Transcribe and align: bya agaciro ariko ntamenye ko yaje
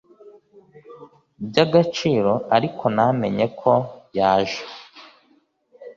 bya 1.47 1.63
agaciro 1.67 2.33
ariko 2.55 2.83
ntamenye 2.95 3.45
ko 3.59 3.71
yaje 4.17 4.63